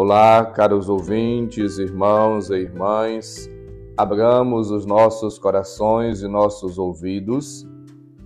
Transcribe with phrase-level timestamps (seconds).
[0.00, 3.50] Olá, caros ouvintes, irmãos e irmãs.
[3.96, 7.66] Abramos os nossos corações e nossos ouvidos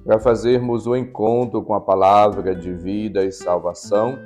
[0.04, 4.18] para fazermos o um encontro com a palavra de vida e salvação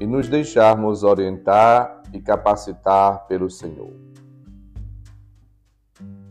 [0.00, 3.92] e nos deixarmos orientar e capacitar pelo Senhor.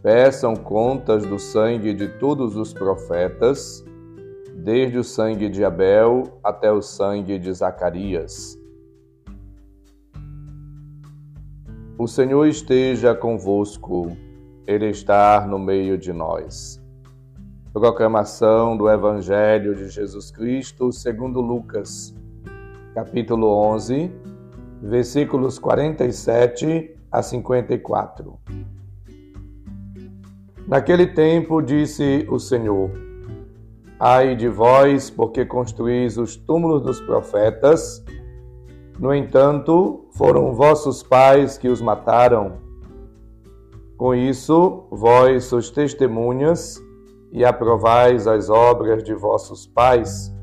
[0.03, 3.85] Peçam contas do sangue de todos os profetas,
[4.53, 8.64] desde o sangue de Abel até o sangue de Zacarias.
[12.05, 14.15] O Senhor esteja convosco,
[14.67, 16.79] Ele está no meio de nós.
[17.73, 22.13] Proclamação do Evangelho de Jesus Cristo segundo Lucas,
[22.93, 24.11] capítulo 11,
[24.83, 28.39] versículos 47 a 54.
[30.67, 32.91] Naquele tempo disse o Senhor:
[33.99, 38.05] Ai de vós, porque construís os túmulos dos profetas,
[38.97, 42.53] no entanto, foram vossos pais que os mataram.
[43.97, 46.81] Com isso, vós sois testemunhas
[47.31, 50.33] e aprovais as obras de vossos pais,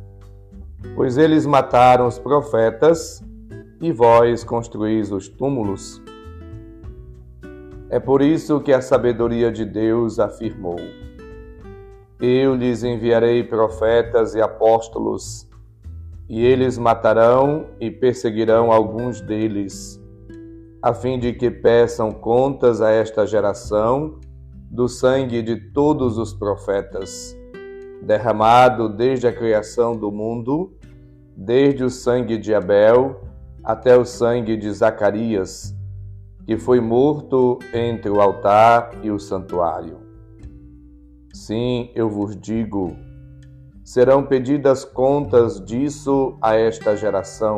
[0.94, 3.22] pois eles mataram os profetas
[3.80, 6.02] e vós construís os túmulos.
[7.88, 10.76] É por isso que a sabedoria de Deus afirmou:
[12.20, 15.48] Eu lhes enviarei profetas e apóstolos,
[16.28, 20.00] e eles matarão e perseguirão alguns deles,
[20.82, 24.18] a fim de que peçam contas a esta geração
[24.70, 27.36] do sangue de todos os profetas,
[28.02, 30.72] derramado desde a criação do mundo,
[31.36, 33.20] desde o sangue de Abel
[33.62, 35.74] até o sangue de Zacarias
[36.46, 39.98] que foi morto entre o altar e o santuário.
[41.32, 42.96] Sim, eu vos digo,
[43.84, 47.56] serão pedidas contas disso a esta geração.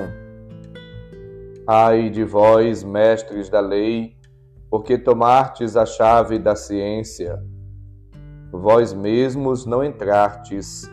[1.67, 4.17] Ai de vós, mestres da lei,
[4.71, 7.39] porque tomartes a chave da ciência.
[8.51, 10.91] Vós mesmos não entrartes,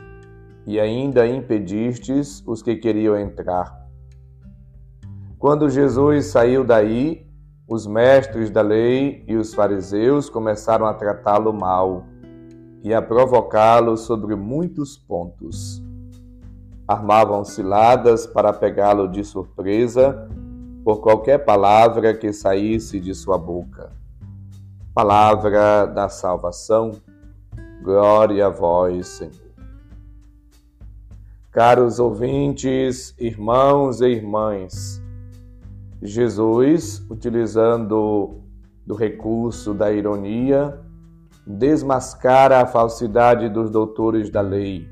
[0.66, 3.82] e ainda impedistes os que queriam entrar.
[5.40, 7.28] Quando Jesus saiu daí,
[7.68, 12.06] os mestres da lei e os fariseus começaram a tratá-lo mal
[12.84, 15.82] e a provocá-lo sobre muitos pontos.
[16.88, 20.28] Armavam ciladas para pegá-lo de surpresa
[20.84, 23.92] por qualquer palavra que saísse de sua boca.
[24.94, 26.92] Palavra da salvação,
[27.84, 29.52] glória a vós, Senhor.
[31.52, 35.02] Caros ouvintes, irmãos e irmãs,
[36.02, 38.42] Jesus, utilizando
[38.86, 40.80] do recurso da ironia,
[41.58, 44.90] desmascara a falsidade dos doutores da lei.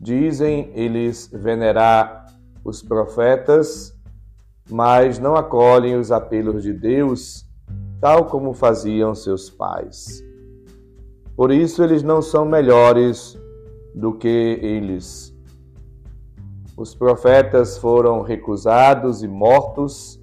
[0.00, 2.26] Dizem eles venerar
[2.64, 3.94] os profetas,
[4.70, 7.44] mas não acolhem os apelos de Deus,
[8.00, 10.22] tal como faziam seus pais.
[11.36, 13.38] Por isso eles não são melhores
[13.94, 14.28] do que
[14.62, 15.36] eles
[16.76, 20.20] os profetas foram recusados e mortos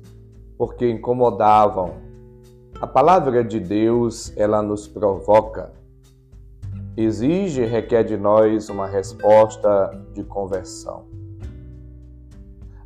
[0.56, 1.96] porque incomodavam.
[2.84, 5.72] A palavra de Deus, ela nos provoca,
[6.98, 11.06] exige requer de nós uma resposta de conversão.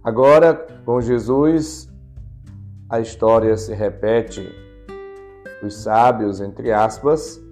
[0.03, 0.53] Agora,
[0.85, 1.91] com Jesus,
[2.87, 4.47] a história se repete.
[5.63, 7.43] Os sábios, entre aspas,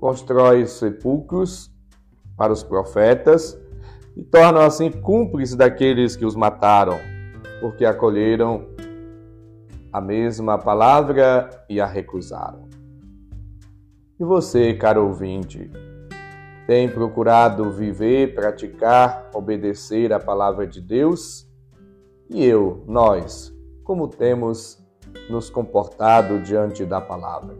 [0.00, 1.70] constroem sepulcros
[2.38, 3.60] para os profetas
[4.16, 6.98] e tornam assim cúmplices daqueles que os mataram,
[7.60, 8.66] porque acolheram
[9.92, 12.68] a mesma palavra e a recusaram.
[14.18, 15.70] E você, caro ouvinte,
[16.66, 21.46] tem procurado viver, praticar, obedecer a palavra de Deus?
[22.30, 23.52] E eu, nós,
[23.84, 24.82] como temos
[25.28, 27.54] nos comportado diante da palavra?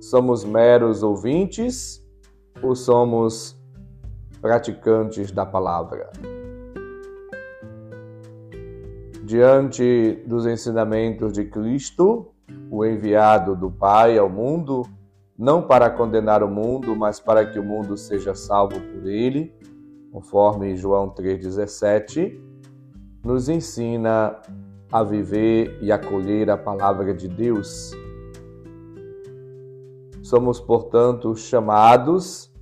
[0.00, 2.02] Somos meros ouvintes
[2.62, 3.58] ou somos
[4.40, 6.10] praticantes da palavra.
[9.24, 12.34] Diante dos ensinamentos de Cristo,
[12.70, 14.82] o enviado do Pai ao mundo,
[15.36, 19.50] não para condenar o mundo, mas para que o mundo seja salvo por ele,
[20.12, 22.38] conforme João 3,17,
[23.24, 24.42] nos ensina
[24.92, 27.92] a viver e acolher a palavra de Deus.
[30.22, 32.52] Somos, portanto, chamados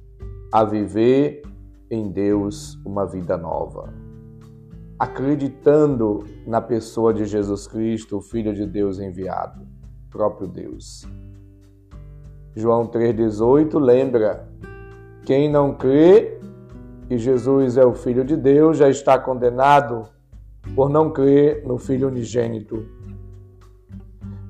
[0.52, 1.42] a viver
[1.90, 4.01] em Deus uma vida nova.
[5.02, 9.66] Acreditando na pessoa de Jesus Cristo, o Filho de Deus enviado,
[10.08, 11.04] próprio Deus.
[12.54, 14.48] João 3,18 lembra:
[15.24, 16.38] quem não crê
[17.08, 20.04] que Jesus é o Filho de Deus já está condenado,
[20.72, 22.86] por não crer no Filho unigênito.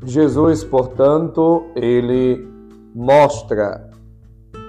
[0.05, 2.47] Jesus, portanto, ele
[2.95, 3.89] mostra,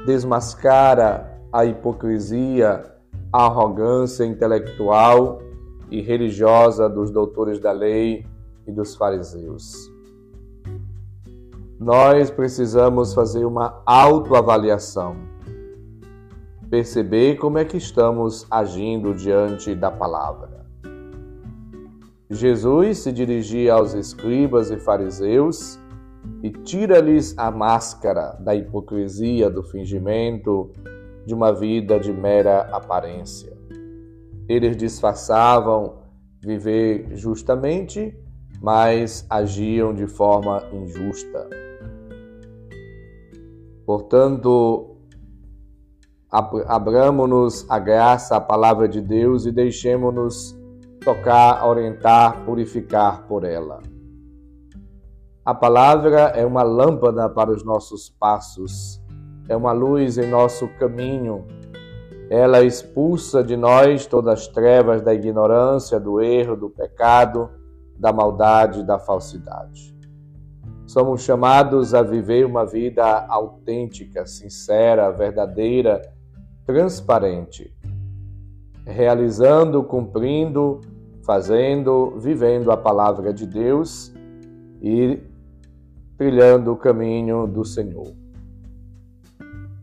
[0.06, 2.86] desmascara a hipocrisia,
[3.34, 5.42] a arrogância intelectual
[5.94, 8.25] e religiosa dos doutores da lei
[8.66, 9.92] e dos fariseus.
[11.80, 15.16] Nós precisamos fazer uma autoavaliação,
[16.68, 20.66] perceber como é que estamos agindo diante da palavra.
[22.28, 25.80] Jesus se dirigia aos escribas e fariseus
[26.42, 30.72] e tira-lhes a máscara da hipocrisia, do fingimento,
[31.24, 33.53] de uma vida de mera aparência.
[34.48, 36.00] Eles disfarçavam
[36.42, 38.18] viver justamente,
[38.62, 41.50] mas agiam de forma injusta.
[43.86, 44.98] Portanto,
[46.30, 50.57] abramos-nos a graça, a palavra de Deus e deixemos-nos
[51.04, 53.81] tocar, orientar, purificar por ela.
[55.46, 59.01] A palavra é uma lâmpada para os nossos passos,
[59.50, 61.46] é uma luz em nosso caminho.
[62.34, 67.48] Ela expulsa de nós todas as trevas da ignorância, do erro, do pecado,
[67.96, 69.96] da maldade, da falsidade.
[70.88, 76.02] Somos chamados a viver uma vida autêntica, sincera, verdadeira,
[76.66, 77.72] transparente,
[78.84, 80.82] realizando, cumprindo,
[81.24, 84.12] fazendo, vivendo a palavra de Deus
[84.82, 85.22] e
[86.18, 88.23] trilhando o caminho do Senhor.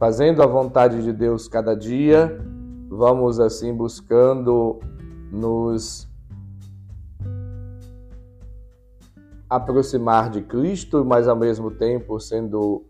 [0.00, 2.42] Fazendo a vontade de Deus cada dia,
[2.88, 4.80] vamos assim buscando
[5.30, 6.08] nos
[9.46, 12.86] aproximar de Cristo, mas ao mesmo tempo sendo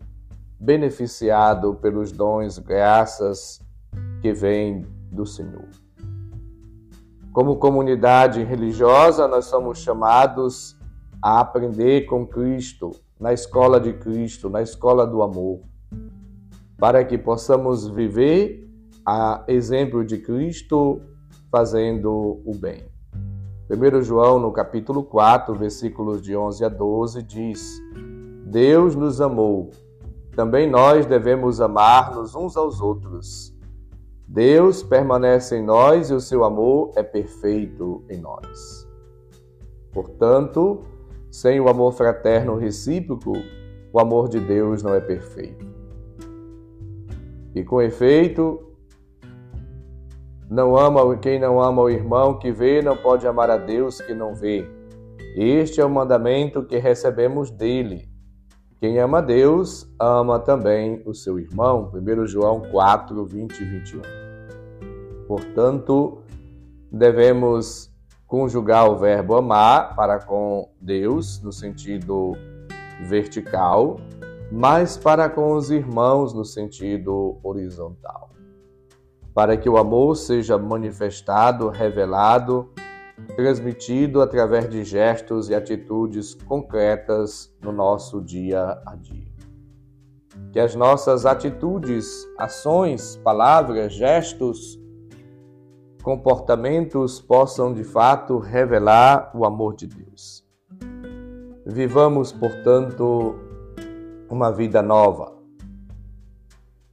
[0.57, 3.59] beneficiado pelos dons, graças
[4.21, 5.67] que vêm do Senhor.
[7.33, 10.77] Como comunidade religiosa, nós somos chamados
[11.21, 15.59] a aprender com Cristo, na escola de Cristo, na escola do amor,
[16.81, 18.67] para que possamos viver
[19.05, 20.99] a exemplo de Cristo
[21.51, 22.83] fazendo o bem.
[23.69, 27.79] 1 João, no capítulo 4, versículos de 11 a 12, diz:
[28.47, 29.69] Deus nos amou,
[30.35, 33.55] também nós devemos amar-nos uns aos outros.
[34.27, 38.87] Deus permanece em nós e o seu amor é perfeito em nós.
[39.93, 40.81] Portanto,
[41.29, 43.33] sem o amor fraterno recíproco,
[43.93, 45.70] o amor de Deus não é perfeito.
[47.53, 48.71] E com efeito,
[50.49, 54.13] não ama quem não ama o irmão que vê, não pode amar a Deus que
[54.13, 54.69] não vê.
[55.35, 58.09] Este é o mandamento que recebemos dele.
[58.81, 61.91] Quem ama Deus, ama também o seu irmão.
[61.93, 64.01] 1 João 4, 20 e 21.
[65.27, 66.23] Portanto,
[66.91, 67.89] devemos
[68.27, 72.33] conjugar o verbo amar para com Deus no sentido
[73.01, 73.99] vertical,
[74.51, 78.31] mas para com os irmãos no sentido horizontal.
[79.33, 82.69] Para que o amor seja manifestado, revelado,
[83.37, 89.31] transmitido através de gestos e atitudes concretas no nosso dia a dia.
[90.51, 94.77] Que as nossas atitudes, ações, palavras, gestos,
[96.03, 100.43] comportamentos possam de fato revelar o amor de Deus.
[101.65, 103.50] Vivamos, portanto,
[104.31, 105.33] uma vida nova.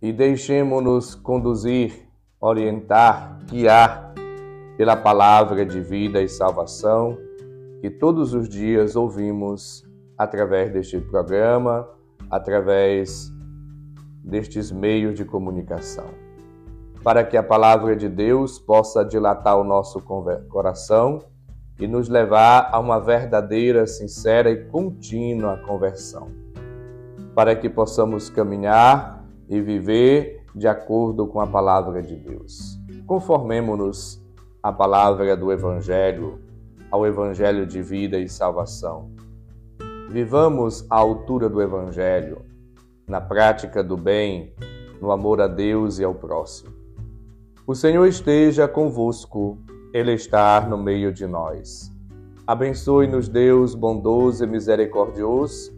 [0.03, 2.09] E deixemos-nos conduzir,
[2.41, 4.13] orientar, guiar
[4.77, 7.17] pela palavra de vida e salvação
[7.81, 11.89] que todos os dias ouvimos através deste programa,
[12.29, 13.33] através
[14.25, 16.07] destes meios de comunicação.
[17.05, 20.01] Para que a palavra de Deus possa dilatar o nosso
[20.49, 21.21] coração
[21.79, 26.48] e nos levar a uma verdadeira, sincera e contínua conversão,
[27.39, 32.77] para que possamos caminhar e viver de acordo com a palavra de Deus.
[33.07, 34.21] Conformemo-nos
[34.61, 36.41] à palavra do Evangelho,
[36.91, 39.13] ao Evangelho de vida e salvação.
[40.11, 42.45] Vivamos à altura do Evangelho,
[43.07, 44.53] na prática do bem,
[45.01, 46.75] no amor a Deus e ao próximo.
[47.65, 49.59] O Senhor esteja convosco,
[49.95, 51.89] Ele está no meio de nós.
[52.45, 55.78] Abençoe-nos, Deus bondoso e misericordioso,